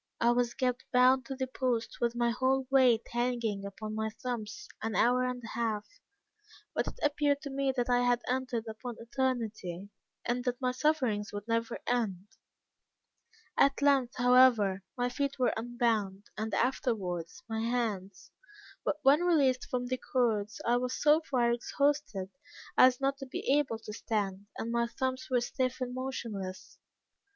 I 0.19 0.31
was 0.31 0.55
kept 0.55 0.83
bound 0.91 1.27
to 1.27 1.35
the 1.35 1.45
post 1.45 1.99
with 2.01 2.15
my 2.15 2.31
whole 2.31 2.65
weight 2.71 3.03
hanging 3.11 3.63
upon 3.67 3.93
my 3.93 4.09
thumbs, 4.09 4.67
an 4.81 4.95
hour 4.95 5.21
and 5.23 5.43
a 5.43 5.49
half, 5.49 5.87
but 6.73 6.87
it 6.87 6.99
appeared 7.03 7.43
to 7.43 7.51
me 7.51 7.71
that 7.77 7.87
I 7.87 8.01
had 8.01 8.23
entered 8.27 8.65
upon 8.67 8.95
eternity, 8.97 9.89
and 10.25 10.43
that 10.45 10.59
my 10.59 10.71
sufferings 10.71 11.31
would 11.31 11.47
never 11.47 11.77
end. 11.85 12.25
At 13.55 13.79
length, 13.83 14.15
however, 14.17 14.81
my 14.97 15.07
feet 15.07 15.37
were 15.37 15.53
unbound, 15.55 16.31
and 16.35 16.51
afterwards 16.55 17.43
my 17.47 17.59
hands; 17.61 18.31
but 18.83 18.97
when 19.03 19.21
released 19.23 19.67
from 19.69 19.85
the 19.85 19.97
cords, 19.99 20.59
I 20.65 20.77
was 20.77 20.99
so 20.99 21.21
far 21.29 21.51
exhausted 21.51 22.31
as 22.75 22.99
not 22.99 23.19
to 23.19 23.27
be 23.27 23.41
able 23.59 23.77
to 23.77 23.93
stand, 23.93 24.47
and 24.57 24.71
my 24.71 24.87
thumbs 24.87 25.27
were 25.29 25.41
stiff 25.41 25.79
and 25.79 25.93
motionless. 25.93 26.79